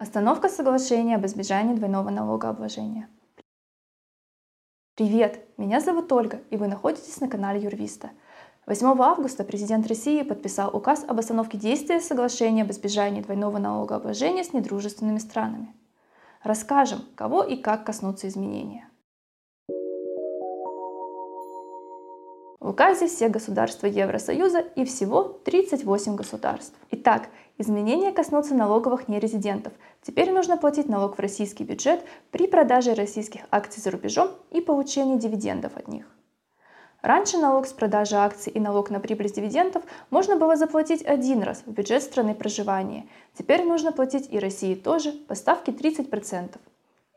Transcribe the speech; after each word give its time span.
Остановка 0.00 0.48
соглашения 0.48 1.16
об 1.16 1.26
избежании 1.26 1.74
двойного 1.74 2.08
налогообложения. 2.08 3.10
Привет, 4.94 5.46
меня 5.58 5.78
зовут 5.80 6.10
Ольга, 6.10 6.40
и 6.48 6.56
вы 6.56 6.68
находитесь 6.68 7.20
на 7.20 7.28
канале 7.28 7.60
Юрвиста. 7.60 8.08
8 8.64 8.98
августа 8.98 9.44
президент 9.44 9.86
России 9.88 10.22
подписал 10.22 10.74
указ 10.74 11.04
об 11.06 11.18
остановке 11.18 11.58
действия 11.58 12.00
соглашения 12.00 12.62
об 12.62 12.70
избежании 12.70 13.20
двойного 13.20 13.58
налогообложения 13.58 14.42
с 14.42 14.54
недружественными 14.54 15.18
странами. 15.18 15.74
Расскажем, 16.42 17.00
кого 17.14 17.42
и 17.42 17.56
как 17.56 17.84
коснутся 17.84 18.26
изменения. 18.28 18.88
В 22.60 22.68
указе 22.68 23.06
все 23.06 23.30
государства 23.30 23.86
Евросоюза 23.86 24.60
и 24.60 24.84
всего 24.84 25.22
38 25.22 26.14
государств. 26.14 26.74
Итак, 26.90 27.30
изменения 27.56 28.12
коснутся 28.12 28.54
налоговых 28.54 29.08
нерезидентов. 29.08 29.72
Теперь 30.02 30.30
нужно 30.30 30.58
платить 30.58 30.86
налог 30.86 31.16
в 31.16 31.20
российский 31.20 31.64
бюджет 31.64 32.04
при 32.30 32.46
продаже 32.46 32.92
российских 32.92 33.40
акций 33.50 33.80
за 33.80 33.90
рубежом 33.90 34.28
и 34.50 34.60
получении 34.60 35.16
дивидендов 35.16 35.74
от 35.74 35.88
них. 35.88 36.04
Раньше 37.00 37.38
налог 37.38 37.66
с 37.66 37.72
продажи 37.72 38.16
акций 38.16 38.52
и 38.52 38.60
налог 38.60 38.90
на 38.90 39.00
прибыль 39.00 39.30
с 39.30 39.32
дивидендов 39.32 39.82
можно 40.10 40.36
было 40.36 40.54
заплатить 40.54 41.02
один 41.02 41.42
раз 41.42 41.62
в 41.64 41.70
бюджет 41.70 42.02
страны 42.02 42.34
проживания. 42.34 43.06
Теперь 43.32 43.64
нужно 43.64 43.90
платить 43.90 44.28
и 44.30 44.38
России 44.38 44.74
тоже 44.74 45.12
по 45.12 45.34
ставке 45.34 45.72
30%. 45.72 46.58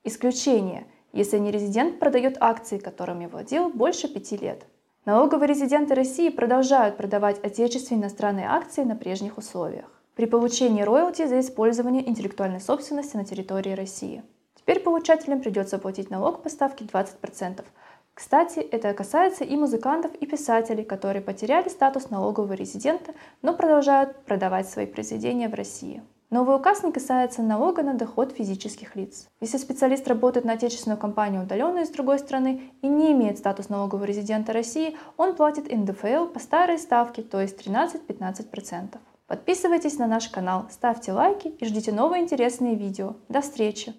Исключение, 0.05 0.87
если 1.11 1.37
нерезидент 1.37 1.99
продает 1.99 2.37
акции, 2.39 2.77
которыми 2.77 3.25
владел 3.25 3.67
больше 3.67 4.07
пяти 4.07 4.37
лет. 4.37 4.65
Налоговые 5.05 5.49
резиденты 5.49 5.95
России 5.95 6.29
продолжают 6.29 6.95
продавать 6.95 7.43
отечественные 7.43 8.03
иностранные 8.03 8.47
акции 8.47 8.83
на 8.83 8.95
прежних 8.95 9.37
условиях 9.37 9.85
при 10.15 10.25
получении 10.25 10.81
роялти 10.81 11.25
за 11.25 11.41
использование 11.41 12.07
интеллектуальной 12.07 12.61
собственности 12.61 13.17
на 13.17 13.25
территории 13.25 13.73
России. 13.73 14.23
Теперь 14.55 14.79
получателям 14.79 15.41
придется 15.41 15.77
платить 15.77 16.09
налог 16.09 16.41
по 16.41 16.47
ставке 16.47 16.85
20%. 16.85 17.65
Кстати, 18.13 18.59
это 18.59 18.93
касается 18.93 19.43
и 19.43 19.57
музыкантов, 19.57 20.15
и 20.15 20.25
писателей, 20.25 20.85
которые 20.85 21.21
потеряли 21.21 21.67
статус 21.67 22.09
налогового 22.09 22.53
резидента, 22.53 23.13
но 23.41 23.53
продолжают 23.53 24.15
продавать 24.23 24.69
свои 24.69 24.85
произведения 24.85 25.49
в 25.49 25.53
России. 25.53 26.01
Новый 26.33 26.55
указ 26.55 26.81
не 26.81 26.91
касается 26.91 27.43
налога 27.43 27.83
на 27.83 27.93
доход 27.93 28.31
физических 28.31 28.95
лиц. 28.95 29.27
Если 29.39 29.59
специалист 29.59 30.07
работает 30.07 30.47
на 30.47 30.53
отечественную 30.53 30.97
компанию 30.97 31.43
удаленно 31.43 31.81
из 31.81 31.91
другой 31.91 32.17
страны 32.17 32.71
и 32.81 32.87
не 32.87 33.11
имеет 33.11 33.37
статус 33.37 33.69
налогового 33.69 34.05
резидента 34.05 34.51
России, 34.51 34.97
он 35.15 35.35
платит 35.35 35.71
НДФЛ 35.71 36.25
по 36.33 36.39
старой 36.39 36.79
ставке, 36.79 37.21
то 37.21 37.39
есть 37.39 37.63
13-15%. 37.63 38.97
Подписывайтесь 39.27 39.99
на 39.99 40.07
наш 40.07 40.27
канал, 40.27 40.65
ставьте 40.71 41.11
лайки 41.11 41.49
и 41.49 41.65
ждите 41.65 41.91
новые 41.91 42.23
интересные 42.23 42.73
видео. 42.73 43.13
До 43.29 43.41
встречи! 43.41 43.93